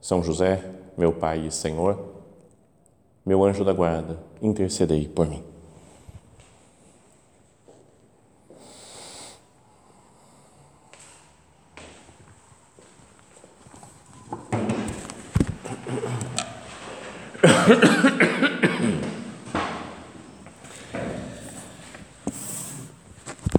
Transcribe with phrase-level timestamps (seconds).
[0.00, 0.64] são José,
[0.96, 1.98] meu Pai e Senhor,
[3.24, 5.44] meu anjo da guarda, intercedei por mim.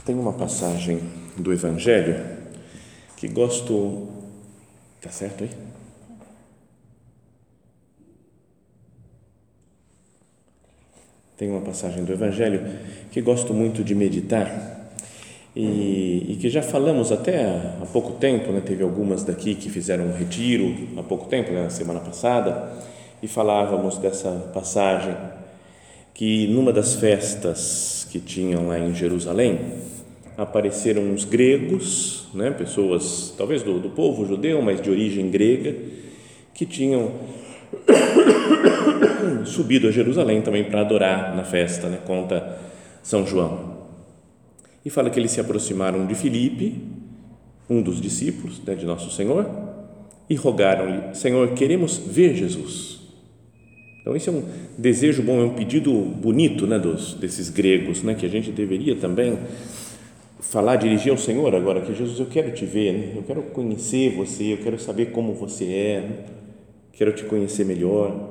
[0.04, 1.00] Tem uma passagem
[1.38, 2.38] do Evangelho
[3.16, 4.10] que gosto.
[5.02, 5.81] Tá certo aí?
[11.42, 12.62] Tem uma passagem do Evangelho
[13.12, 14.92] que gosto muito de meditar
[15.56, 17.46] e, e que já falamos até
[17.82, 18.62] há pouco tempo, né?
[18.64, 21.64] teve algumas daqui que fizeram um retiro há pouco tempo, né?
[21.64, 22.72] na semana passada,
[23.24, 25.18] e falávamos dessa passagem
[26.14, 29.62] que numa das festas que tinham lá em Jerusalém
[30.38, 32.52] apareceram uns gregos, né?
[32.52, 35.76] pessoas talvez do, do povo judeu, mas de origem grega,
[36.54, 37.14] que tinham
[39.46, 42.00] subido a Jerusalém também para adorar na festa, né?
[42.06, 42.58] conta
[43.04, 43.72] São João.
[44.84, 46.82] E fala que eles se aproximaram de Filipe,
[47.70, 49.50] um dos discípulos né, de Nosso Senhor,
[50.30, 53.00] e rogaram-lhe: Senhor, queremos ver Jesus.
[54.02, 54.44] Então, esse é um
[54.78, 58.96] desejo bom, é um pedido bonito né, dos, desses gregos, né, que a gente deveria
[58.96, 59.38] também
[60.40, 64.16] falar, dirigir ao Senhor agora, que Jesus, eu quero te ver, né, eu quero conhecer
[64.16, 66.10] você, eu quero saber como você é,
[66.94, 68.30] quero te conhecer melhor.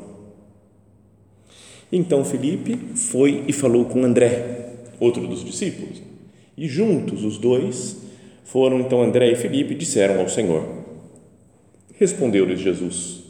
[1.93, 6.03] Então Felipe foi e falou com André, outro dos discípulos,
[6.57, 8.01] e juntos os dois
[8.45, 10.65] foram então André e Felipe disseram ao Senhor.
[11.99, 13.25] Respondeu-lhes Jesus: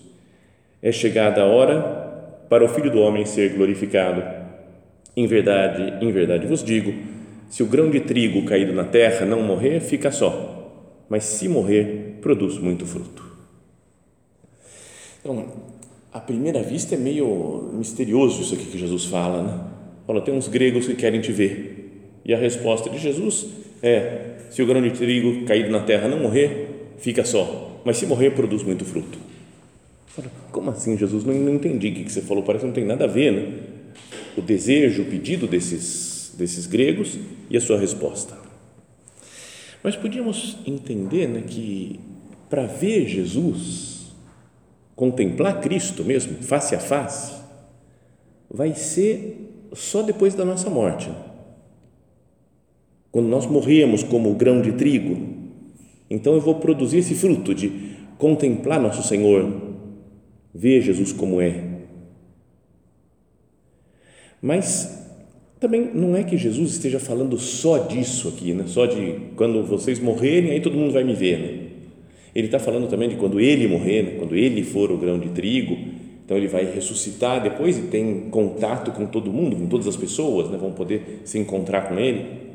[0.83, 1.81] É chegada a hora
[2.49, 4.23] para o Filho do homem ser glorificado.
[5.17, 6.93] Em verdade, em verdade vos digo,
[7.49, 12.19] se o grão de trigo caído na terra não morrer, fica só, mas se morrer,
[12.21, 13.30] produz muito fruto.
[15.21, 15.47] Então,
[16.13, 19.61] à primeira vista é meio misterioso isso aqui que Jesus fala, né?
[20.07, 22.11] Fala, tem uns gregos que querem te ver.
[22.25, 23.47] E a resposta de Jesus
[23.83, 28.07] é: se o grão de trigo caído na terra não morrer, fica só, mas se
[28.07, 29.19] morrer, produz muito fruto.
[30.07, 31.25] Fala, como assim, Jesus?
[31.25, 33.53] Não, não entendi o que você falou, parece que não tem nada a ver, né?
[34.37, 38.37] O desejo, o pedido desses, desses gregos e a sua resposta.
[39.83, 41.99] Mas podíamos entender né, que
[42.49, 43.90] para ver Jesus,
[45.01, 47.33] contemplar Cristo mesmo, face a face,
[48.51, 51.09] vai ser só depois da nossa morte.
[53.11, 55.17] Quando nós morremos como grão de trigo,
[56.11, 59.51] então eu vou produzir esse fruto de contemplar nosso Senhor,
[60.55, 61.65] ver Jesus como é.
[64.43, 65.09] Mas
[65.59, 68.65] também não é que Jesus esteja falando só disso aqui, né?
[68.67, 71.39] só de quando vocês morrerem, aí todo mundo vai me ver.
[71.39, 71.70] Né?
[72.35, 74.11] Ele está falando também de quando ele morrer, né?
[74.19, 75.77] quando ele for o grão de trigo,
[76.25, 80.49] então ele vai ressuscitar depois e tem contato com todo mundo, com todas as pessoas,
[80.49, 80.57] né?
[80.57, 82.51] vão poder se encontrar com ele.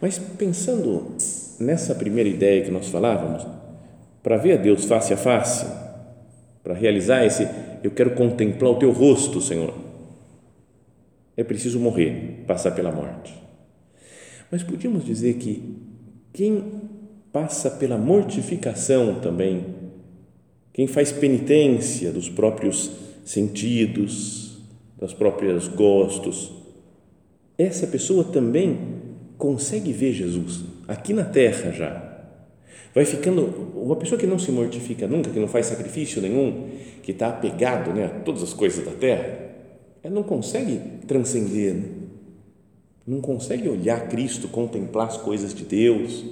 [0.00, 1.14] Mas pensando
[1.60, 3.46] nessa primeira ideia que nós falávamos,
[4.22, 5.66] para ver a Deus face a face,
[6.62, 7.48] para realizar esse,
[7.82, 9.72] eu quero contemplar o teu rosto, Senhor.
[11.36, 13.32] É preciso morrer, passar pela morte.
[14.50, 15.76] Mas podíamos dizer que
[16.32, 16.87] quem
[17.32, 19.64] passa pela mortificação também,
[20.72, 22.90] quem faz penitência dos próprios
[23.24, 24.58] sentidos,
[24.98, 26.52] das próprias gostos,
[27.56, 28.78] essa pessoa também
[29.36, 32.08] consegue ver Jesus aqui na terra já
[32.94, 33.42] vai ficando
[33.76, 36.68] uma pessoa que não se mortifica nunca, que não faz sacrifício nenhum,
[37.02, 39.38] que está apegado né, a todas as coisas da terra,
[40.02, 41.88] ela não consegue transcender, né?
[43.06, 46.24] não consegue olhar Cristo, contemplar as coisas de Deus.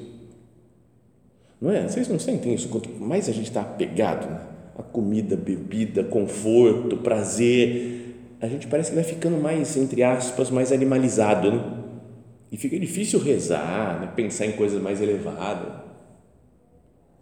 [1.61, 1.89] Não é?
[1.89, 2.69] Vocês não sentem isso?
[2.69, 4.41] Quanto mais a gente está apegado né?
[4.79, 10.71] a comida, bebida, conforto, prazer, a gente parece que vai ficando mais, entre aspas, mais
[10.71, 11.83] animalizado, né?
[12.53, 14.13] E fica difícil rezar, né?
[14.15, 15.81] pensar em coisas mais elevadas.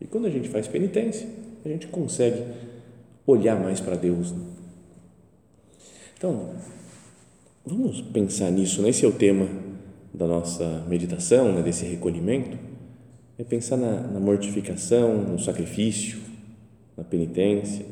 [0.00, 1.26] E quando a gente faz penitência,
[1.64, 2.42] a gente consegue
[3.26, 4.32] olhar mais para Deus.
[4.32, 4.42] Né?
[6.18, 6.50] Então,
[7.64, 8.90] vamos pensar nisso, né?
[8.90, 9.48] esse é o tema
[10.12, 11.62] da nossa meditação, né?
[11.62, 12.58] desse recolhimento,
[13.36, 16.20] é pensar na, na mortificação, no sacrifício,
[16.96, 17.84] na penitência.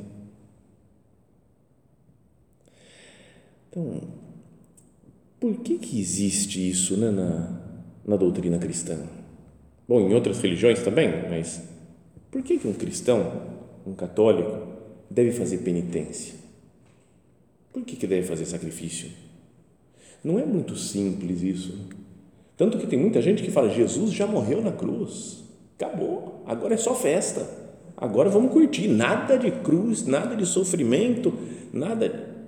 [3.68, 4.02] Então,
[5.40, 7.60] por que que existe isso né, na,
[8.06, 8.98] na doutrina cristã?
[9.88, 11.62] Bom, em outras religiões também, mas
[12.30, 14.68] por que que um cristão, um católico,
[15.10, 16.34] deve fazer penitência?
[17.72, 19.10] Por que que deve fazer sacrifício?
[20.22, 21.76] Não é muito simples isso.
[21.76, 22.01] Né?
[22.62, 25.42] Tanto que tem muita gente que fala: Jesus já morreu na cruz,
[25.74, 27.44] acabou, agora é só festa,
[27.96, 31.36] agora vamos curtir, nada de cruz, nada de sofrimento,
[31.72, 32.46] nada.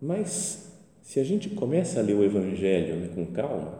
[0.00, 0.72] Mas
[1.02, 3.76] se a gente começa a ler o Evangelho né, com calma,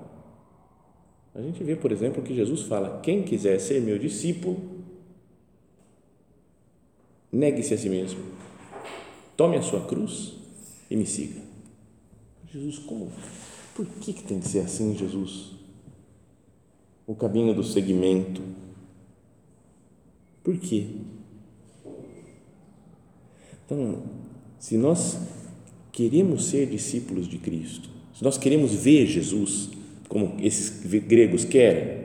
[1.33, 4.59] a gente vê, por exemplo, que Jesus fala: quem quiser ser meu discípulo,
[7.31, 8.25] negue-se a si mesmo,
[9.37, 10.33] tome a sua cruz
[10.91, 11.41] e me siga.
[12.53, 13.13] Jesus, como?
[13.75, 15.53] Por que, que tem que ser assim, Jesus?
[17.07, 18.41] O caminho do seguimento.
[20.43, 20.87] Por quê?
[23.65, 24.03] Então,
[24.59, 25.19] se nós
[25.91, 29.71] queremos ser discípulos de Cristo, se nós queremos ver Jesus
[30.09, 32.05] como esses gregos querem,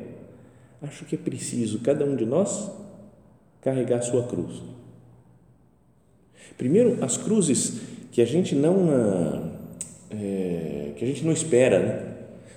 [0.82, 2.72] acho que é preciso cada um de nós
[3.62, 4.64] carregar a sua cruz.
[6.58, 7.82] Primeiro, as cruzes
[8.12, 9.59] que a gente não
[10.10, 12.06] é, que a gente não espera, né?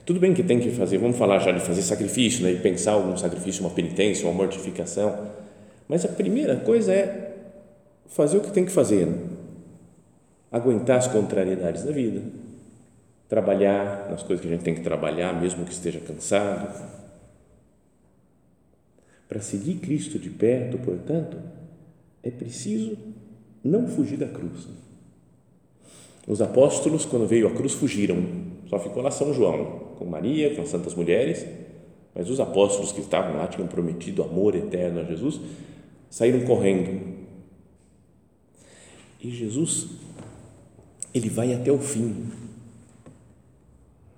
[0.05, 2.53] Tudo bem que tem que fazer, vamos falar já de fazer sacrifício, né?
[2.53, 5.31] E pensar algum sacrifício, uma penitência, uma mortificação,
[5.89, 7.35] mas a primeira coisa é
[8.07, 9.19] fazer o que tem que fazer, né?
[10.51, 12.23] aguentar as contrariedades da vida,
[13.29, 16.91] trabalhar nas coisas que a gente tem que trabalhar, mesmo que esteja cansado.
[19.27, 21.39] Para seguir Cristo de perto, portanto,
[22.23, 22.99] é preciso
[23.65, 24.69] não fugir da cruz.
[26.27, 28.25] Os apóstolos, quando veio a cruz, fugiram.
[28.69, 31.45] Só ficou lá São João, com Maria, com as santas mulheres,
[32.15, 35.41] mas os apóstolos que estavam lá tinham prometido amor eterno a Jesus,
[36.09, 37.01] saíram correndo.
[39.21, 39.89] E Jesus
[41.15, 42.31] ele vai até o fim.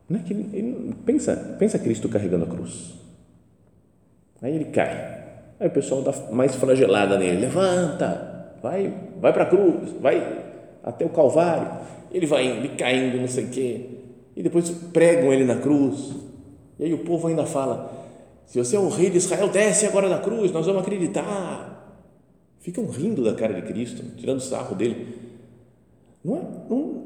[0.09, 2.95] Não é que ele, ele, pensa, pensa Cristo carregando a cruz.
[4.41, 5.25] Aí ele cai.
[5.59, 7.41] Aí o pessoal dá mais flagelada nele.
[7.41, 10.45] Levanta, vai, vai para a cruz, vai
[10.83, 11.85] até o Calvário.
[12.15, 13.81] Ele vai indo, caindo, não sei o quê.
[14.37, 16.13] E depois pregam ele na cruz.
[16.79, 17.93] E aí o povo ainda fala:
[18.47, 21.73] se você é o rei de Israel, desce agora da cruz, nós vamos acreditar.
[22.61, 25.09] Ficam rindo da cara de Cristo, tirando sarro dele.
[26.25, 26.41] Não é,
[26.71, 27.05] não,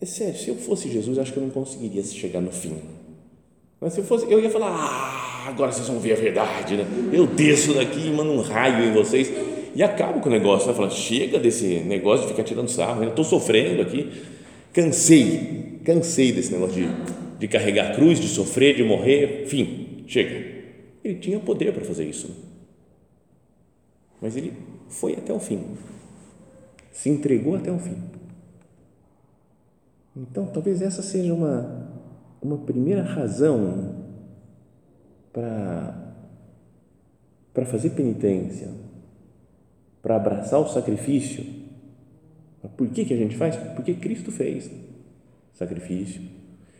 [0.00, 2.76] é sério, se eu fosse Jesus, acho que eu não conseguiria chegar no fim.
[3.80, 6.86] Mas se eu fosse, eu ia falar, ah, agora vocês vão ver a verdade, né?
[7.12, 9.28] Eu desço daqui e mando um raio em vocês
[9.74, 10.74] e acabo com o negócio, né?
[10.74, 14.10] Falando, chega desse negócio de ficar tirando sarro, estou sofrendo aqui,
[14.72, 16.88] cansei, cansei desse negócio de,
[17.38, 20.52] de carregar a cruz, de sofrer, de morrer, fim, chega.
[21.04, 22.30] Ele tinha poder para fazer isso,
[24.20, 24.52] mas ele
[24.88, 25.60] foi até o fim
[26.92, 27.96] se entregou até o fim.
[30.14, 31.90] Então, talvez essa seja uma,
[32.40, 34.04] uma primeira razão
[35.32, 36.14] para,
[37.54, 38.68] para fazer penitência,
[40.02, 41.44] para abraçar o sacrifício.
[42.76, 43.56] Por que, que a gente faz?
[43.74, 44.70] Porque Cristo fez
[45.54, 46.20] sacrifício.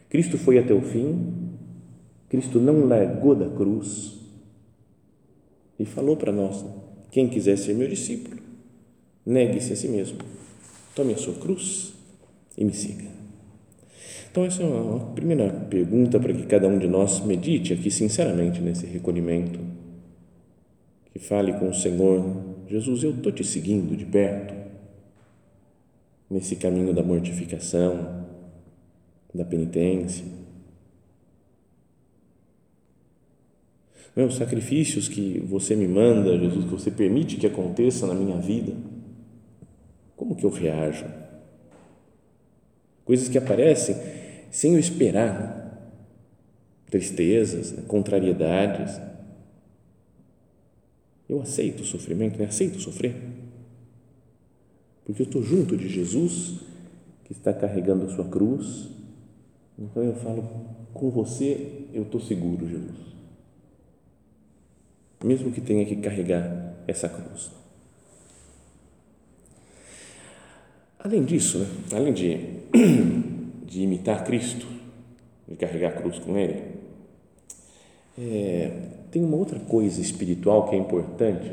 [0.09, 1.53] Cristo foi até o fim,
[2.29, 4.19] Cristo não largou da cruz
[5.79, 6.65] e falou para nós:
[7.11, 8.43] quem quiser ser meu discípulo,
[9.25, 10.19] Negue-se a si mesmo.
[10.97, 11.95] Tome a sua cruz
[12.59, 13.07] e me siga.
[14.31, 18.61] Então, essa é uma primeira pergunta para que cada um de nós medite aqui sinceramente
[18.61, 19.61] nesse recolhimento.
[21.13, 22.25] Que fale com o Senhor:
[22.69, 24.55] Jesus, eu estou te seguindo de perto,
[26.31, 28.27] nesse caminho da mortificação,
[29.35, 30.25] da penitência.
[34.15, 38.73] Meus sacrifícios que você me manda, Jesus, que você permite que aconteça na minha vida
[40.23, 41.05] como que eu reajo?
[43.05, 43.97] Coisas que aparecem
[44.53, 45.73] sem eu esperar, né?
[46.89, 47.83] tristezas, né?
[47.89, 49.01] contrariedades.
[51.29, 52.47] Eu aceito o sofrimento, né?
[52.47, 53.15] aceito sofrer,
[55.05, 56.61] porque eu estou junto de Jesus
[57.25, 58.89] que está carregando a sua cruz.
[59.79, 60.43] Então eu falo
[60.93, 62.99] com você, eu estou seguro, Jesus,
[65.25, 67.51] mesmo que tenha que carregar essa cruz.
[70.99, 71.67] Além disso, né?
[71.93, 72.39] além de,
[73.67, 74.67] de imitar Cristo,
[75.49, 76.63] de carregar a cruz com Ele,
[78.17, 81.53] é, tem uma outra coisa espiritual que é importante,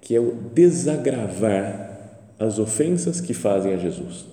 [0.00, 1.86] que é o desagravar
[2.38, 4.24] as ofensas que fazem a Jesus.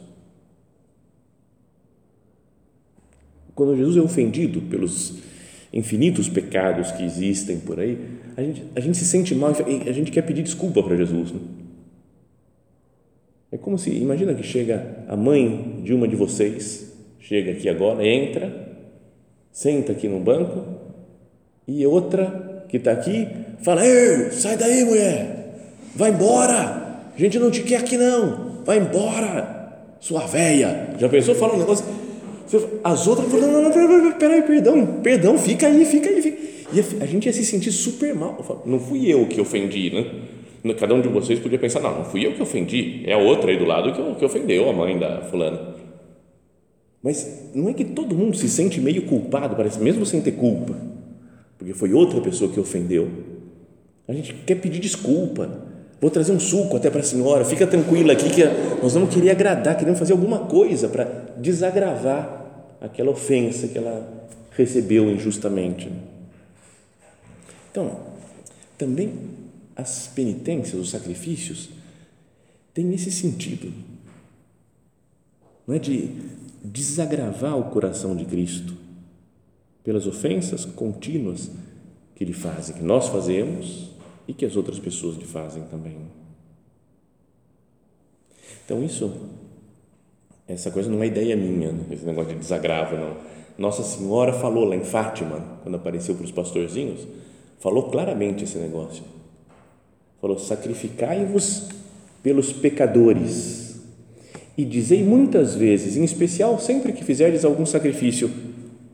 [3.54, 5.16] Quando Jesus é ofendido pelos
[5.74, 8.00] infinitos pecados que existem por aí,
[8.38, 11.34] a gente, a gente se sente mal, a gente quer pedir desculpa para Jesus.
[11.34, 11.40] Né?
[13.52, 18.06] É como se, imagina que chega a mãe de uma de vocês, chega aqui agora,
[18.06, 18.80] entra,
[19.52, 20.86] senta aqui no banco
[21.68, 23.28] e outra que está aqui
[23.62, 25.54] fala: Ei, sai daí, mulher,
[25.96, 30.96] vai embora, a gente não te quer aqui não, vai embora, sua véia.
[31.00, 31.36] Já pensou?
[31.36, 31.86] Fala um negócio.
[32.84, 36.22] As outras falam: Não, não, não, peraí, perdão, perdão, fica aí, fica aí.
[36.22, 36.38] Fica.
[36.74, 38.44] E a gente ia se sentir super mal.
[38.44, 40.74] Falo, não fui eu que ofendi, né?
[40.74, 43.52] Cada um de vocês podia pensar: Não, não fui eu que ofendi, é a outra
[43.52, 45.76] aí do lado que, que ofendeu a mãe da fulana.
[47.04, 50.76] Mas não é que todo mundo se sente meio culpado, parece, mesmo sem ter culpa,
[51.66, 53.10] porque foi outra pessoa que ofendeu.
[54.08, 55.64] A gente quer pedir desculpa.
[56.00, 58.44] Vou trazer um suco até para a senhora, fica tranquila aqui que
[58.84, 61.06] nós vamos querer agradar, queremos fazer alguma coisa para
[61.38, 65.92] desagravar aquela ofensa que ela recebeu injustamente.
[67.72, 67.98] Então,
[68.78, 69.14] também
[69.76, 71.70] as penitências, os sacrifícios,
[72.76, 73.74] têm esse sentido.
[75.66, 76.12] Não é de
[76.64, 78.85] desagravar o coração de Cristo
[79.86, 81.52] pelas ofensas contínuas
[82.16, 83.92] que Ele faz, que nós fazemos
[84.28, 85.96] e que as outras pessoas lhe fazem também.
[88.66, 89.14] Então, isso,
[90.48, 91.86] essa coisa não é ideia minha, né?
[91.92, 93.16] esse negócio de desagravo, não.
[93.58, 97.08] Nossa Senhora falou lá em Fátima, quando apareceu para os pastorzinhos,
[97.60, 99.04] falou claramente esse negócio.
[100.20, 101.70] Falou: sacrificai-vos
[102.24, 103.80] pelos pecadores
[104.58, 108.32] e dizei muitas vezes, em especial sempre que fizerdes algum sacrifício,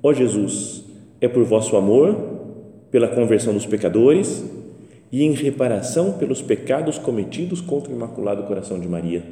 [0.03, 0.80] ó Jesus,
[1.21, 2.17] é por vosso amor,
[2.89, 4.43] pela conversão dos pecadores
[5.11, 9.23] e em reparação pelos pecados cometidos contra o Imaculado Coração de Maria.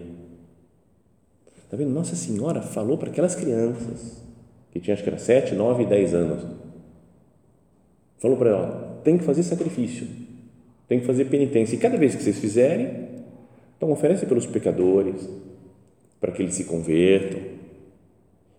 [1.63, 1.91] Está vendo?
[1.91, 4.23] Nossa Senhora falou para aquelas crianças,
[4.71, 6.45] que tinham acho que era 7, 9 e 10 anos,
[8.19, 10.07] falou para ela: tem que fazer sacrifício,
[10.87, 13.09] tem que fazer penitência, e cada vez que vocês fizerem,
[13.77, 15.29] então oferece pelos pecadores,
[16.19, 17.58] para que eles se convertam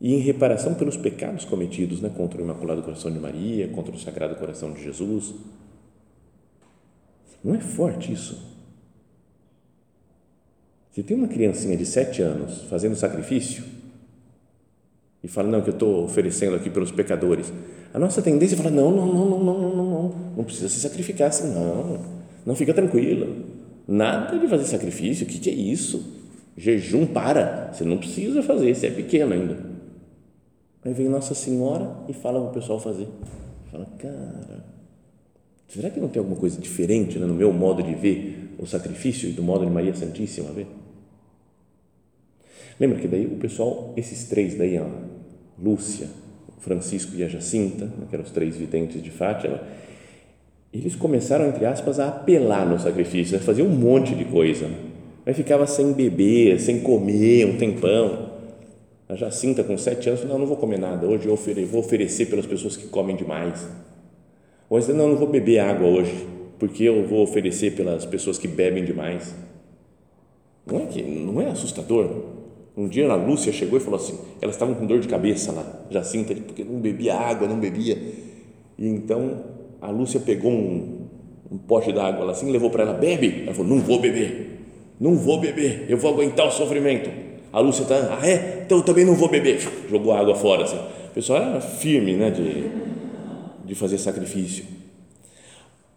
[0.00, 3.98] e em reparação pelos pecados cometidos né, contra o Imaculado Coração de Maria, contra o
[3.98, 5.34] Sagrado Coração de Jesus.
[7.44, 8.50] Não é forte isso?
[10.92, 13.62] Se tem uma criancinha de sete anos fazendo sacrifício
[15.22, 17.52] e fala, não, que eu estou oferecendo aqui pelos pecadores,
[17.92, 20.80] a nossa tendência é falar, não, não, não, não, não, não, não, não precisa se
[20.80, 22.00] sacrificar assim, não,
[22.46, 23.28] não fica tranquila,
[23.86, 26.18] nada de fazer sacrifício, o que, que é isso?
[26.56, 29.69] Jejum para, você não precisa fazer, você é pequeno ainda.
[30.84, 33.06] Aí vem Nossa Senhora e fala para o pessoal fazer.
[33.70, 34.64] Fala, cara,
[35.68, 39.28] será que não tem alguma coisa diferente né, no meu modo de ver o sacrifício
[39.28, 40.66] e do modo de Maria Santíssima ver?
[42.78, 44.86] Lembra que daí o pessoal, esses três daí, ó,
[45.62, 46.08] Lúcia,
[46.60, 49.60] Francisco e a Jacinta, né, que eram os três videntes de Fátima,
[50.72, 54.70] eles começaram, entre aspas, a apelar no sacrifício, a fazer um monte de coisa.
[55.26, 58.29] Aí ficava sem beber, sem comer um tempão.
[59.10, 61.04] A Jacinta, com sete anos, falou: Não, não vou comer nada.
[61.04, 61.36] Hoje eu
[61.66, 63.66] vou oferecer pelas pessoas que comem demais.
[64.68, 66.14] Ou disse: Não, não vou beber água hoje,
[66.60, 69.34] porque eu vou oferecer pelas pessoas que bebem demais.
[70.64, 72.08] Não é, que, não é assustador?
[72.76, 75.86] Um dia a Lúcia chegou e falou assim: elas estavam com dor de cabeça lá,
[75.90, 77.98] Jacinta, porque não bebia água, não bebia.
[78.78, 79.44] E então
[79.80, 81.08] a Lúcia pegou um,
[81.50, 83.42] um pote d'água assim, levou para ela: bebe.
[83.42, 84.60] Ela falou: Não vou beber
[85.00, 87.10] não vou beber, eu vou aguentar o sofrimento.
[87.52, 88.62] A Lúcia está, ah é?
[88.64, 89.60] Então eu também não vou beber.
[89.88, 90.64] Jogou água fora.
[90.64, 90.76] Assim.
[90.76, 92.70] O pessoal era firme né, de,
[93.64, 94.64] de fazer sacrifício.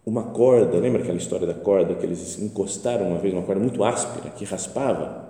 [0.06, 3.84] Uma corda, lembra aquela história da corda que eles encostaram uma vez, uma corda muito
[3.84, 5.30] áspera, que raspava?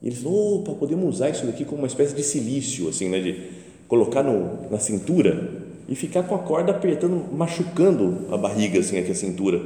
[0.00, 3.20] E eles falaram, opa, podemos usar isso daqui como uma espécie de silício, assim, né,
[3.20, 3.50] de
[3.86, 5.50] colocar no, na cintura
[5.86, 9.60] e ficar com a corda apertando, machucando a barriga, assim, aqui a cintura,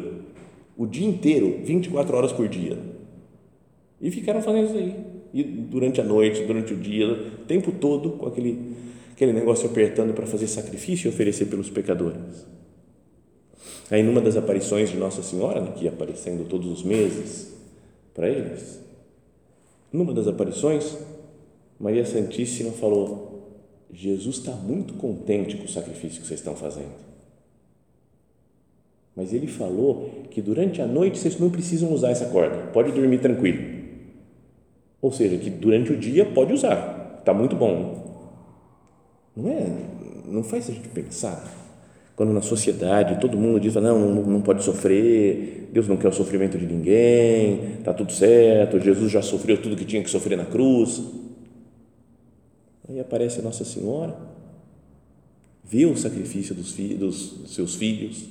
[0.76, 2.78] o dia inteiro, 24 horas por dia
[4.00, 4.96] e ficaram fazendo isso aí.
[5.32, 8.76] E durante a noite, durante o dia, o tempo todo, com aquele,
[9.12, 12.46] aquele negócio apertando para fazer sacrifício e oferecer pelos pecadores.
[13.90, 17.54] Aí, numa das aparições de Nossa Senhora, né, que ia aparecendo todos os meses
[18.14, 18.80] para eles,
[19.92, 20.96] numa das aparições,
[21.80, 27.08] Maria Santíssima falou: Jesus está muito contente com o sacrifício que vocês estão fazendo.
[29.16, 33.18] Mas ele falou que durante a noite vocês não precisam usar essa corda, pode dormir
[33.18, 33.77] tranquilo.
[35.00, 38.26] Ou seja, que durante o dia pode usar, está muito bom.
[39.36, 39.66] Não é?
[40.26, 41.58] Não faz a gente pensar
[42.18, 46.58] quando na sociedade todo mundo diz não, não, pode sofrer, Deus não quer o sofrimento
[46.58, 51.00] de ninguém, está tudo certo, Jesus já sofreu tudo que tinha que sofrer na cruz.
[52.88, 54.16] Aí aparece Nossa Senhora,
[55.62, 58.24] vê o sacrifício dos, filhos, dos seus filhos,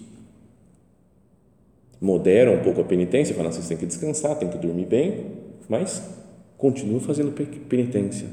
[2.01, 5.27] modera um pouco a penitência, fala, vocês têm que descansar, têm que dormir bem,
[5.69, 6.16] mas
[6.57, 7.31] continua fazendo
[7.69, 8.27] penitência.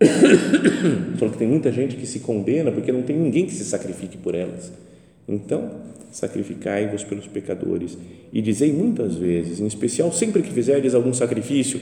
[1.18, 4.16] Só que tem muita gente que se condena porque não tem ninguém que se sacrifique
[4.16, 4.72] por elas.
[5.28, 5.70] Então,
[6.10, 7.96] sacrificai-vos pelos pecadores
[8.32, 11.80] e dizei muitas vezes, em especial sempre que fizerdes algum sacrifício,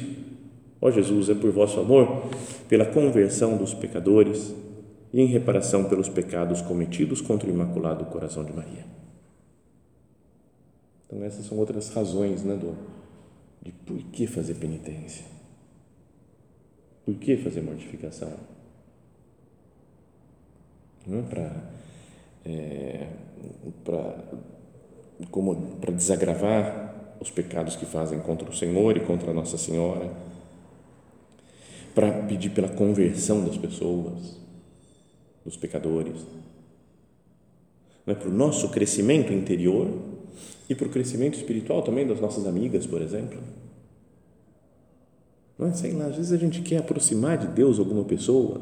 [0.81, 2.27] ó Jesus, é por vosso amor,
[2.69, 4.55] pela conversão dos pecadores
[5.13, 8.85] e em reparação pelos pecados cometidos contra o Imaculado Coração de Maria.
[11.07, 12.75] Então, essas são outras razões né, do,
[13.63, 15.25] de por que fazer penitência.
[17.05, 18.33] Por que fazer mortificação?
[21.07, 21.71] Não é para
[22.45, 23.09] é,
[23.85, 30.11] para desagravar os pecados que fazem contra o Senhor e contra Nossa Senhora,
[31.95, 34.41] para pedir pela conversão das pessoas,
[35.45, 36.25] dos pecadores,
[38.07, 39.89] não é para o nosso crescimento interior
[40.69, 43.39] e para o crescimento espiritual também das nossas amigas, por exemplo.
[45.59, 45.73] Não é?
[45.73, 48.61] Sei lá, às vezes a gente quer aproximar de Deus alguma pessoa.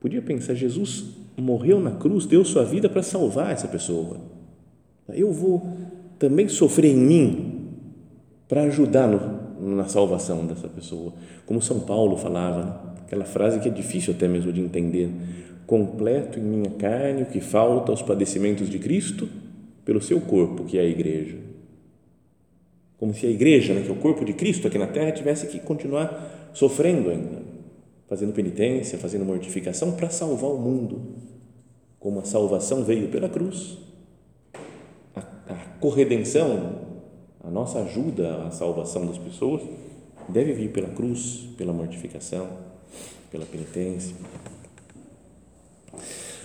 [0.00, 1.04] Podia pensar, Jesus
[1.36, 4.18] morreu na cruz, deu sua vida para salvar essa pessoa.
[5.08, 5.66] Eu vou
[6.18, 7.68] também sofrer em mim
[8.48, 11.12] para ajudar no, na salvação dessa pessoa.
[11.46, 12.74] Como São Paulo falava, né?
[13.06, 15.10] aquela frase que é difícil até mesmo de entender.
[15.66, 19.28] Completo em minha carne o que falta aos padecimentos de Cristo
[19.88, 21.38] pelo seu corpo, que é a igreja.
[22.98, 25.46] Como se a igreja, né, que é o corpo de Cristo aqui na terra, tivesse
[25.46, 27.40] que continuar sofrendo ainda,
[28.06, 31.14] fazendo penitência, fazendo mortificação para salvar o mundo.
[31.98, 33.78] Como a salvação veio pela cruz,
[35.16, 36.82] a, a corredenção,
[37.42, 39.62] a nossa ajuda à salvação das pessoas
[40.28, 42.46] deve vir pela cruz, pela mortificação,
[43.30, 44.14] pela penitência.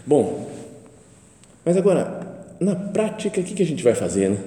[0.08, 0.50] Bom,
[1.66, 4.38] mas agora na prática, o que, que a gente vai fazer, né?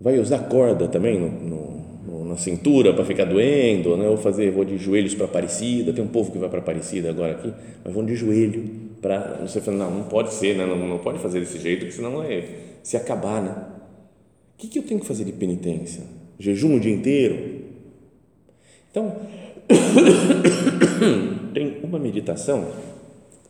[0.00, 4.08] Vai usar corda também no, no, na cintura para ficar doendo, né?
[4.08, 7.32] Ou fazer, vou de joelhos para Aparecida, tem um povo que vai para Aparecida agora
[7.32, 7.52] aqui,
[7.84, 10.66] mas vão de joelho para, você fala, não, não pode ser, né?
[10.66, 12.44] não, não pode fazer desse jeito, porque senão é
[12.82, 13.54] se acabar, né?
[14.54, 16.02] O que, que eu tenho que fazer de penitência?
[16.38, 17.64] Jejum o dia inteiro?
[18.90, 19.16] Então,
[21.54, 22.68] tem uma meditação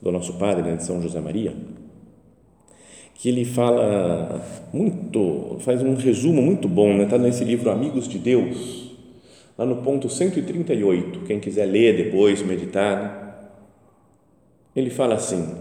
[0.02, 1.54] do nosso padre, né, de São José Maria,
[3.18, 4.40] que ele fala
[4.72, 7.06] muito, faz um resumo muito bom, está né?
[7.06, 8.96] Tá nesse livro Amigos de Deus,
[9.58, 13.34] lá no ponto 138, quem quiser ler depois, meditar, né?
[14.76, 15.52] ele fala assim,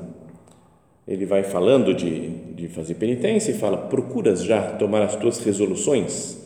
[1.08, 6.38] ele vai falando de, de fazer penitência e fala, procuras já tomar as tuas resoluções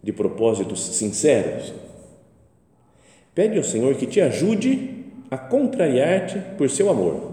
[0.00, 1.74] de propósitos sinceros?
[3.34, 7.29] Pede ao Senhor que te ajude a contrariar-te por seu amor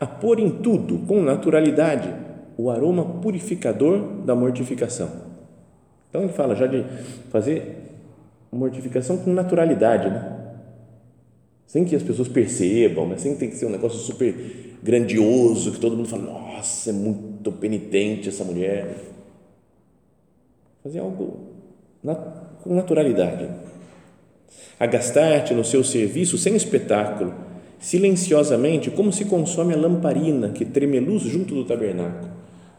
[0.00, 2.12] a pôr em tudo com naturalidade
[2.56, 5.10] o aroma purificador da mortificação.
[6.08, 6.84] Então ele fala já de
[7.30, 7.80] fazer
[8.50, 10.36] mortificação com naturalidade, né?
[11.66, 13.16] Sem que as pessoas percebam, né?
[13.16, 14.34] sem ter que ser um negócio super
[14.82, 18.96] grandioso, que todo mundo fala, nossa, é muito penitente essa mulher.
[20.82, 21.50] Fazer algo
[22.62, 23.48] com naturalidade.
[24.80, 27.34] Agastar-te no seu serviço sem espetáculo,
[27.80, 32.30] silenciosamente, como se consome a lamparina que treme luz junto do tabernáculo.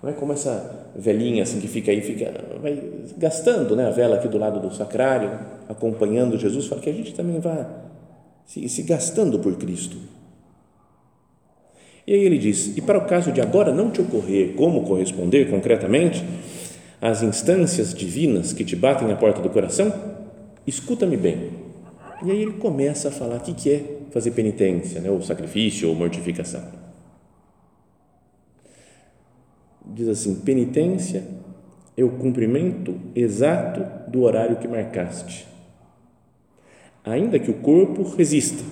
[0.02, 2.80] Não é como essa velhinha assim que fica aí, fica vai
[3.18, 5.32] gastando, né, a vela aqui do lado do sacrário,
[5.68, 7.68] acompanhando Jesus, fala que a gente também vá
[8.46, 9.98] se, se gastando por Cristo.
[12.06, 15.50] E aí ele diz: E para o caso de agora não te ocorrer como corresponder
[15.50, 16.24] concretamente
[17.00, 19.94] às instâncias divinas que te batem à porta do coração,
[20.66, 21.52] escuta-me bem.
[22.24, 25.90] E aí ele começa a falar o que, que é fazer penitência, né, ou sacrifício,
[25.90, 26.64] ou mortificação.
[29.86, 31.24] Diz assim: penitência
[31.98, 35.48] é o cumprimento exato do horário que marcaste,
[37.04, 38.64] ainda que o corpo resista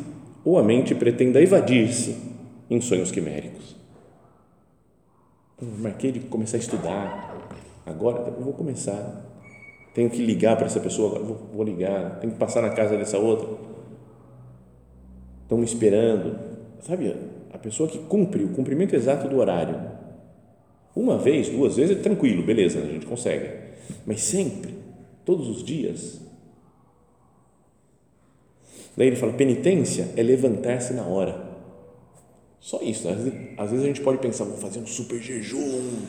[0.43, 2.17] ou a mente pretenda evadir-se
[2.69, 3.75] em sonhos quiméricos.
[5.62, 7.49] Eu marquei de começar a estudar,
[7.86, 9.25] agora eu vou começar.
[9.93, 12.19] Tenho que ligar para essa pessoa, vou, vou ligar.
[12.19, 13.68] Tenho que passar na casa dessa outra
[15.49, 16.38] estão esperando.
[16.81, 17.15] Sabe,
[17.51, 19.75] a pessoa que cumpre o cumprimento exato do horário.
[20.95, 23.49] Uma vez, duas vezes é tranquilo, beleza, a gente consegue.
[24.05, 24.75] Mas sempre,
[25.25, 26.21] todos os dias.
[28.95, 31.49] Daí ele fala: penitência é levantar-se na hora.
[32.59, 33.07] Só isso.
[33.07, 35.99] Às, vezes, às vezes a gente pode pensar: vou fazer um super jejum.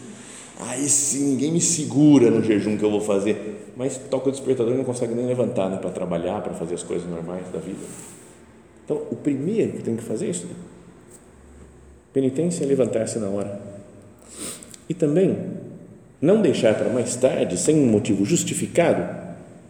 [0.59, 3.73] Aí sim, ninguém me segura no jejum que eu vou fazer.
[3.77, 6.83] Mas toca o despertador e não consegue nem levantar né, para trabalhar, para fazer as
[6.83, 7.81] coisas normais da vida.
[8.91, 10.49] Então, o primeiro que tem que fazer é isso.
[12.13, 13.61] Penitência é levantar-se na hora.
[14.89, 15.39] E também,
[16.21, 19.09] não deixar para mais tarde, sem um motivo justificado,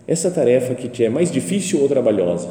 [0.09, 2.48] essa tarefa que te é mais difícil ou trabalhosa.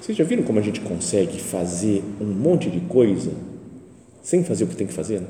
[0.00, 3.32] Vocês já viram como a gente consegue fazer um monte de coisa
[4.22, 5.20] sem fazer o que tem que fazer?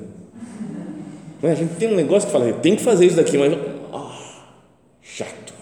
[1.43, 1.51] Né?
[1.51, 3.53] A gente tem um negócio que fala, tem que fazer isso daqui, mas
[3.93, 4.13] oh,
[5.03, 5.53] chato.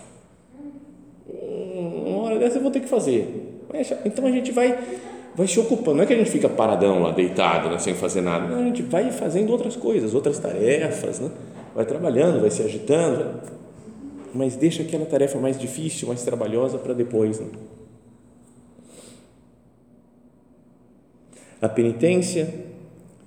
[1.27, 3.38] Uma hora dessa eu vou ter que fazer.
[4.05, 4.79] Então a gente vai
[5.39, 5.99] vai se ocupando.
[5.99, 8.49] Não é que a gente fica paradão lá, deitado, né, sem fazer nada.
[8.49, 11.31] Não, a gente vai fazendo outras coisas, outras tarefas, né?
[11.73, 13.41] vai trabalhando, vai se agitando,
[14.35, 17.39] mas deixa aquela tarefa mais difícil, mais trabalhosa para depois.
[17.39, 17.47] Né?
[21.63, 22.53] A penitência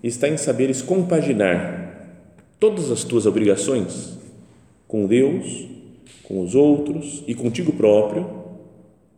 [0.04, 2.20] está em saberes compaginar
[2.60, 4.18] todas as tuas obrigações
[4.86, 5.66] com Deus,
[6.24, 8.41] com os outros e contigo próprio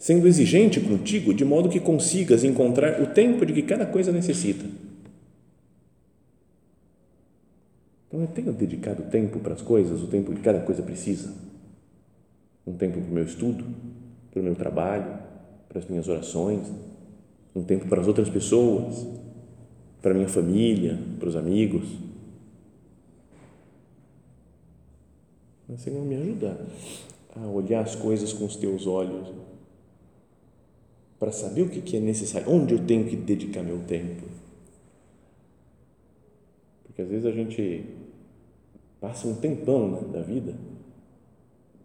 [0.03, 4.65] sendo exigente contigo de modo que consigas encontrar o tempo de que cada coisa necessita.
[8.05, 11.33] Então eu tenho dedicado tempo para as coisas, o tempo que cada coisa precisa.
[12.67, 13.63] Um tempo para o meu estudo,
[14.29, 15.19] para o meu trabalho,
[15.69, 16.67] para as minhas orações,
[17.55, 19.07] um tempo para as outras pessoas,
[20.01, 21.87] para a minha família, para os amigos.
[25.69, 26.59] Mas, Senhor, me ajuda
[27.37, 29.52] a olhar as coisas com os teus olhos
[31.23, 34.23] para saber o que é necessário, onde eu tenho que dedicar meu tempo.
[36.83, 37.85] Porque às vezes a gente
[38.99, 40.53] passa um tempão né, da vida,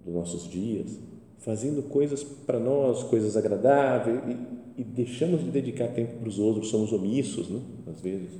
[0.04, 0.98] dos nossos dias,
[1.38, 6.68] fazendo coisas para nós, coisas agradáveis, e, e, deixamos de dedicar tempo para os outros,
[6.68, 8.32] somos omissos, né, às vezes.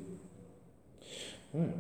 [1.55, 1.75] Ah,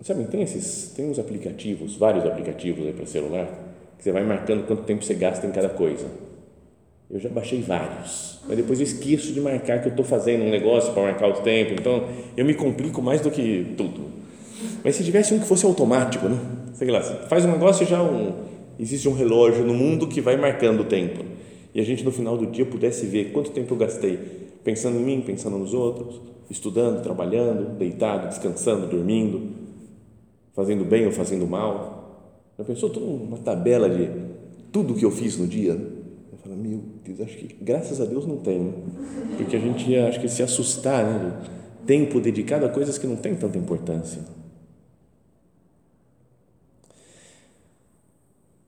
[0.00, 4.66] sabe, tem esses, tem uns aplicativos, vários aplicativos aí para celular, que você vai marcando
[4.66, 6.27] quanto tempo você gasta em cada coisa
[7.10, 10.50] eu já baixei vários, mas depois eu esqueço de marcar que eu estou fazendo um
[10.50, 12.04] negócio para marcar o tempo, então
[12.36, 14.02] eu me complico mais do que tudo.
[14.84, 16.38] Mas se tivesse um que fosse automático, né?
[16.74, 18.34] Sei lá, faz um negócio já um,
[18.78, 21.24] existe um relógio no mundo que vai marcando o tempo.
[21.74, 24.18] E a gente no final do dia pudesse ver quanto tempo eu gastei
[24.62, 29.52] pensando em mim, pensando nos outros, estudando, trabalhando, deitado, descansando, dormindo,
[30.54, 32.34] fazendo bem ou fazendo mal.
[32.58, 34.10] Já pensou toda uma tabela de
[34.72, 35.97] tudo que eu fiz no dia?
[36.42, 38.72] Fala, meu Deus, acho que graças a Deus não tem, né?
[39.36, 41.42] porque a gente ia, acho que se assustar, né?
[41.86, 44.22] Tempo dedicado a coisas que não têm tanta importância.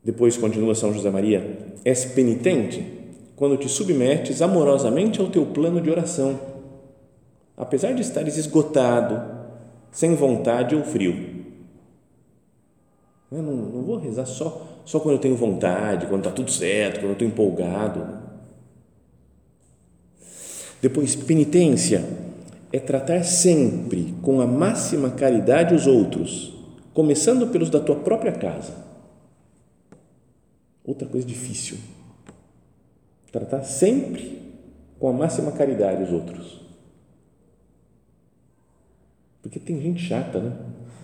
[0.02, 2.84] Depois continua São José Maria, és penitente
[3.36, 6.40] quando te submetes amorosamente ao teu plano de oração,
[7.56, 9.20] apesar de estares esgotado,
[9.92, 11.44] sem vontade ou frio.
[13.30, 16.94] Eu não, não vou rezar só só quando eu tenho vontade, quando está tudo certo,
[16.94, 18.08] quando eu estou empolgado.
[20.82, 22.04] Depois, penitência
[22.72, 26.52] é tratar sempre com a máxima caridade os outros,
[26.92, 28.74] começando pelos da tua própria casa.
[30.84, 31.78] Outra coisa difícil.
[33.30, 34.42] Tratar sempre
[34.98, 36.62] com a máxima caridade os outros.
[39.40, 40.56] Porque tem gente chata, né?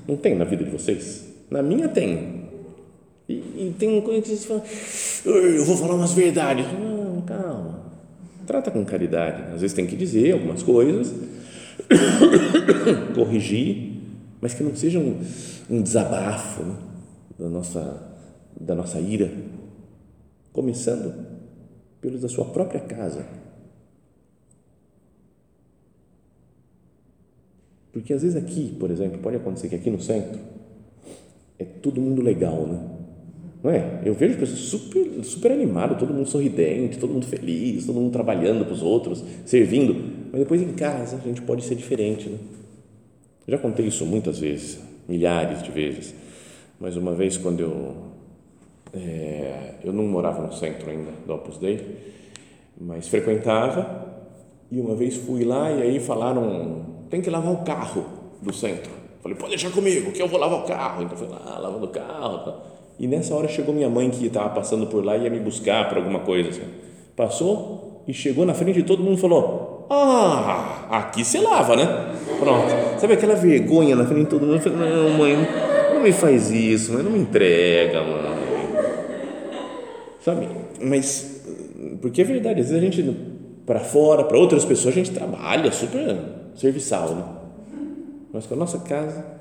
[0.09, 1.33] Não tem na vida de vocês?
[1.49, 2.46] Na minha tem.
[3.29, 4.63] E, e tem um coisa que você fala,
[5.25, 6.67] eu vou falar umas verdades.
[6.73, 7.87] Não, calma.
[8.47, 9.43] Trata com caridade.
[9.55, 11.13] Às vezes tem que dizer algumas coisas,
[13.15, 14.01] corrigir,
[14.41, 15.21] mas que não seja um,
[15.69, 16.77] um desabafo né,
[17.39, 18.03] da, nossa,
[18.61, 19.33] da nossa ira.
[20.53, 21.27] Começando
[22.01, 23.27] pelos da sua própria casa.
[27.93, 30.39] Porque às vezes aqui, por exemplo, pode acontecer que aqui no centro
[31.59, 32.96] é todo mundo legal, né?
[33.67, 33.99] Não é?
[34.05, 38.65] Eu vejo pessoas super, super animadas, todo mundo sorridente, todo mundo feliz, todo mundo trabalhando
[38.65, 40.29] para os outros, servindo.
[40.31, 42.29] Mas depois em casa a gente pode ser diferente.
[42.29, 42.39] Né?
[43.49, 46.15] Já contei isso muitas vezes, milhares de vezes.
[46.79, 47.97] Mas uma vez quando eu
[48.95, 51.81] é, eu não morava no centro ainda do Opus Dei,
[52.81, 54.07] mas frequentava
[54.71, 58.07] e uma vez fui lá e aí falaram tem que lavar o carro
[58.41, 58.93] do centro.
[59.21, 61.03] Falei pode deixar comigo que eu vou lavar o carro.
[61.03, 62.45] Então fui lá lavando o carro.
[62.45, 62.76] Tá?
[62.99, 65.89] E nessa hora chegou minha mãe que estava passando por lá e ia me buscar
[65.89, 66.51] para alguma coisa.
[66.51, 66.63] Assim.
[67.15, 71.87] Passou e chegou na frente de todo mundo e falou: Ah, aqui você lava, né?
[72.39, 72.71] Pronto.
[72.99, 74.57] Sabe aquela vergonha na frente de todo mundo?
[74.57, 75.37] Eu falei: Não, mãe,
[75.93, 78.37] não me faz isso, mãe, não me entrega, mãe.
[80.21, 80.49] Sabe?
[80.81, 81.43] Mas,
[82.01, 83.17] porque é verdade, às vezes a gente,
[83.67, 86.17] para fora, para outras pessoas, a gente trabalha super
[86.55, 87.25] serviçal, né?
[88.33, 89.36] Mas com a nossa casa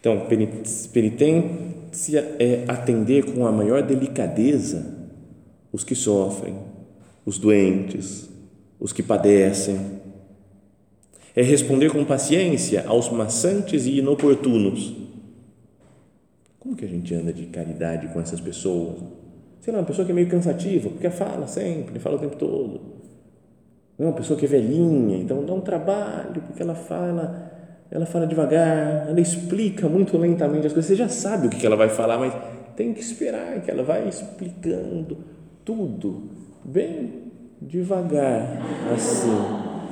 [0.00, 0.26] então,
[0.92, 4.94] penitência é atender com a maior delicadeza
[5.72, 6.56] os que sofrem,
[7.24, 8.28] os doentes,
[8.78, 9.78] os que padecem.
[11.34, 14.94] É responder com paciência aos maçantes e inoportunos.
[16.58, 18.98] Como que a gente anda de caridade com essas pessoas?
[19.60, 22.80] Sei lá, uma pessoa que é meio cansativa, porque fala sempre, fala o tempo todo.
[23.98, 27.45] Uma pessoa que é velhinha, então dá um trabalho, porque ela fala,
[27.90, 30.86] ela fala devagar, ela explica muito lentamente as coisas.
[30.86, 32.34] Você já sabe o que ela vai falar, mas
[32.74, 35.18] tem que esperar que ela vai explicando
[35.64, 36.30] tudo
[36.64, 38.60] bem devagar,
[38.92, 39.30] assim.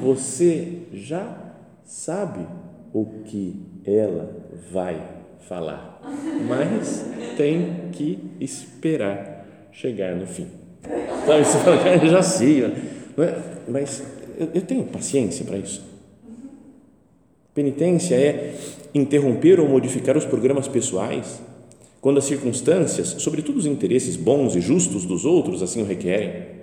[0.02, 1.37] Você já
[1.85, 2.46] sabe
[2.92, 4.30] o que ela
[4.72, 5.00] vai
[5.40, 6.00] falar,
[6.48, 10.48] mas tem que esperar chegar no fim.
[11.26, 12.72] Sabe, você fala, eu já sei, é?
[13.68, 14.04] mas
[14.52, 15.93] eu tenho paciência para isso.
[17.54, 18.56] Penitência é
[18.92, 21.40] interromper ou modificar os programas pessoais
[22.00, 26.54] quando as circunstâncias, sobretudo os interesses bons e justos dos outros, assim o requerem.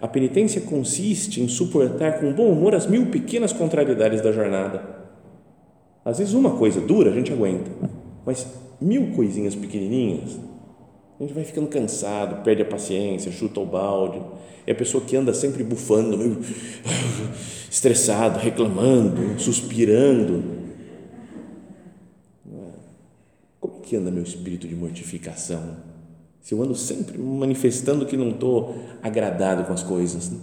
[0.00, 4.82] A penitência consiste em suportar com bom humor as mil pequenas contrariedades da jornada.
[6.04, 7.70] Às vezes, uma coisa dura a gente aguenta,
[8.26, 8.46] mas
[8.80, 10.38] mil coisinhas pequenininhas,
[11.18, 14.22] a gente vai ficando cansado, perde a paciência, chuta o balde.
[14.66, 16.38] É a pessoa que anda sempre bufando, meio
[17.70, 20.58] estressado, reclamando, suspirando
[23.88, 25.78] que anda meu espírito de mortificação?
[26.42, 30.30] Se eu ando sempre manifestando que não estou agradado com as coisas.
[30.30, 30.38] Né?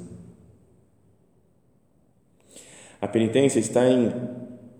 [3.00, 4.12] A penitência está em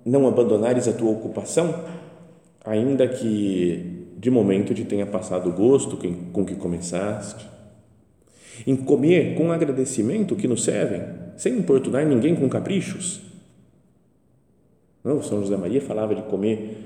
[0.04, 1.86] não abandonares a tua ocupação,
[2.64, 5.98] ainda que de momento te tenha passado o gosto
[6.32, 7.46] com que começaste.
[8.66, 11.04] Em comer com agradecimento que nos servem,
[11.36, 13.22] sem importunar ninguém com caprichos.
[15.04, 16.78] Não, São José Maria falava de comer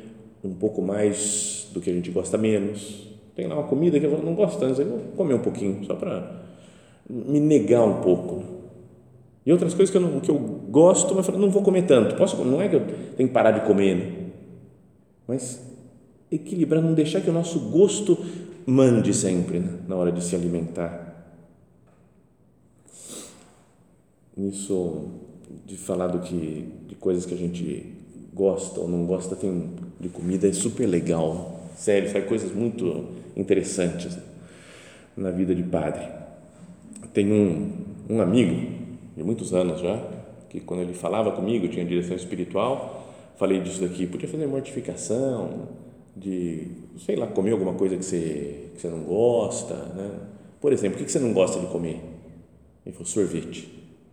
[0.44, 3.08] um pouco mais do que a gente gosta menos.
[3.36, 5.96] Tem lá uma comida que eu não gosto tanto, eu vou comer um pouquinho, só
[5.96, 6.42] para
[7.08, 8.44] me negar um pouco.
[9.46, 12.15] E outras coisas que eu, não, que eu gosto, mas não vou comer tanto.
[12.15, 12.82] Posso, não é que eu
[13.15, 14.12] tenho que parar de comer, né?
[15.28, 15.69] mas
[16.32, 18.18] equilibrar, não deixar que o nosso gosto
[18.65, 19.80] mande sempre né?
[19.88, 21.08] na hora de se alimentar.
[24.38, 25.10] Isso
[25.65, 27.94] de falar do que de coisas que a gente
[28.34, 34.18] gosta ou não gosta tem de comida é super legal sério, faz coisas muito interessantes
[35.15, 36.06] na vida de padre.
[37.13, 37.72] Tem um,
[38.10, 38.78] um amigo,
[39.15, 39.98] de muitos anos já,
[40.50, 45.70] que quando ele falava comigo, tinha direção espiritual, falei disso daqui, podia fazer mortificação,
[46.20, 46.68] de,
[47.06, 50.12] sei lá, comer alguma coisa que você, que você não gosta, né?
[50.60, 52.02] Por exemplo, o que você não gosta de comer?
[52.86, 53.70] Ele falou, sorvete.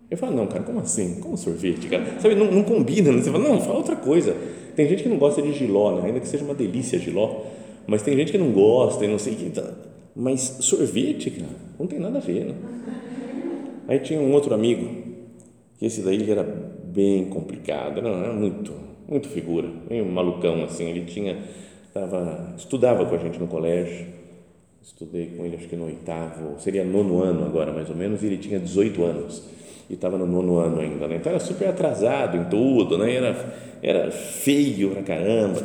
[0.09, 1.21] Eu falo, não, cara, como assim?
[1.21, 2.21] Como sorvete, cara?
[2.21, 3.21] Sabe, não, não combina, né?
[3.21, 4.37] Você fala, não, fala outra coisa.
[4.77, 6.07] Tem gente que não gosta de giló, né?
[6.07, 7.41] ainda que seja uma delícia giló,
[7.87, 9.51] mas tem gente que não gosta e não sei o que.
[9.51, 9.75] Tá.
[10.15, 12.45] Mas sorvete, cara, não tem nada a ver.
[12.45, 12.55] Né?
[13.89, 14.89] Aí tinha um outro amigo,
[15.79, 18.73] que esse daí era bem complicado, era, era muito,
[19.09, 20.89] muito figura, meio malucão assim.
[20.89, 21.39] Ele tinha,
[22.57, 24.07] estudava com a gente no colégio,
[24.83, 28.27] estudei com ele acho que no oitavo, seria nono ano agora mais ou menos, e
[28.27, 29.43] ele tinha 18 anos
[29.89, 31.17] e estava no nono ano ainda, né?
[31.17, 33.15] então era super atrasado em tudo, né?
[33.15, 35.63] era, era feio pra caramba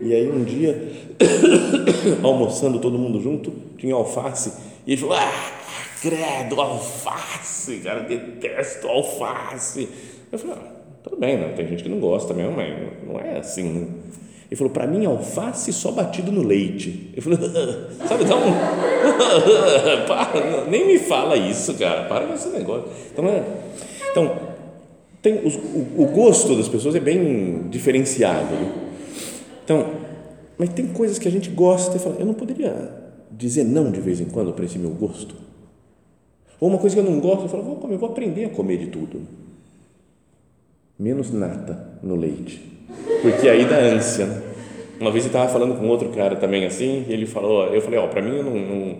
[0.00, 0.92] e aí um dia,
[2.22, 4.52] almoçando todo mundo junto, tinha alface,
[4.86, 5.52] e ele falou: Ah,
[6.00, 9.88] credo, alface, cara, detesto alface.
[10.30, 12.74] Eu falei: ah, tudo bem, não, tem gente que não gosta mesmo, mas
[13.06, 13.64] não é assim.
[13.64, 13.86] Né?
[14.50, 17.10] Ele falou: Para mim, alface só batido no leite.
[17.14, 17.38] Eu falei:
[18.08, 18.40] Sabe, então,
[20.06, 22.88] para, nem me fala isso, cara, para com esse negócio.
[23.12, 23.44] Então, é,
[24.10, 24.48] então
[25.20, 28.54] tem os, o, o, gosto das pessoas é bem diferenciado.
[28.54, 28.72] Né?
[29.64, 29.86] Então,
[30.56, 32.90] mas tem coisas que a gente gosta e fala, eu não poderia
[33.30, 35.34] dizer não de vez em quando para esse meu gosto.
[36.60, 38.78] Ou uma coisa que eu não gosto, eu falo, vou comer, vou aprender a comer
[38.78, 39.20] de tudo.
[40.98, 42.60] Menos nata no leite,
[43.22, 44.26] porque aí dá ânsia.
[44.26, 44.42] Né?
[45.00, 47.98] Uma vez eu estava falando com outro cara também assim, e ele falou, eu falei,
[47.98, 48.96] ó, para mim eu não, não,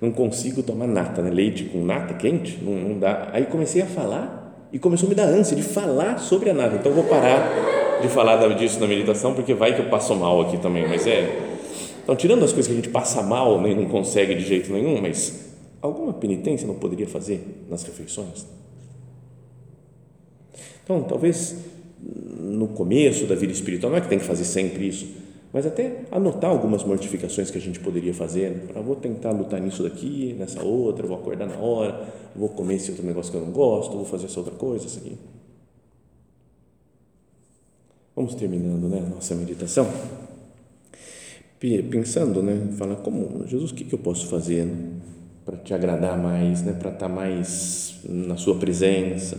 [0.00, 1.30] não, consigo tomar nata, né?
[1.30, 3.28] leite com nata quente, não, não dá.
[3.32, 6.76] Aí comecei a falar e começou a me dar ânsia de falar sobre a nata,
[6.76, 10.58] então vou parar de falar disso na meditação, porque vai que eu passo mal aqui
[10.58, 11.54] também, mas é.
[12.02, 15.00] Então, tirando as coisas que a gente passa mal nem não consegue de jeito nenhum,
[15.00, 15.46] mas
[15.80, 18.46] alguma penitência não poderia fazer nas refeições?
[20.84, 21.56] Então, talvez
[22.00, 25.06] no começo da vida espiritual, não é que tem que fazer sempre isso,
[25.52, 28.66] mas até anotar algumas mortificações que a gente poderia fazer.
[28.68, 32.90] Para vou tentar lutar nisso daqui, nessa outra, vou acordar na hora, vou comer esse
[32.90, 35.16] outro negócio que eu não gosto, vou fazer essa outra coisa, isso aqui.
[38.14, 39.86] Vamos terminando, né, nossa meditação.
[41.90, 44.76] Pensando, né, falar como Jesus, o que, eu posso fazer né,
[45.44, 49.38] para te agradar mais, né, para estar mais na sua presença,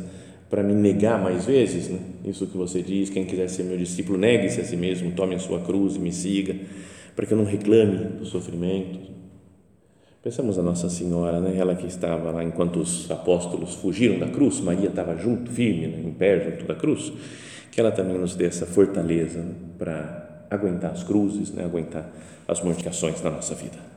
[0.49, 1.99] para me negar mais vezes, né?
[2.23, 5.39] Isso que você diz, quem quiser ser meu discípulo, negue-se a si mesmo, tome a
[5.39, 6.55] sua cruz e me siga,
[7.15, 8.99] para que eu não reclame do sofrimento.
[10.23, 11.57] Pensamos a Nossa Senhora, né?
[11.57, 16.01] Ela que estava lá enquanto os apóstolos fugiram da cruz, Maria estava junto, firme, né?
[16.05, 17.11] em pé junto da cruz,
[17.71, 19.53] que ela também nos dê essa fortaleza né?
[19.77, 21.63] para aguentar as cruzes, né?
[21.65, 22.09] aguentar
[22.47, 23.96] as mortificações na nossa vida.